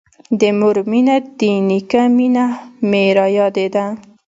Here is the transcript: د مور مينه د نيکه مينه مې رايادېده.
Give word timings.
د 0.39 0.41
مور 0.59 0.77
مينه 0.91 1.15
د 1.39 1.41
نيکه 1.69 2.03
مينه 2.17 2.45
مې 2.89 3.03
رايادېده. 3.17 3.85